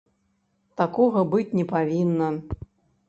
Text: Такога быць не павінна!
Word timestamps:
Такога 0.81 1.23
быць 1.33 1.47
не 1.59 1.65
павінна! 1.73 2.31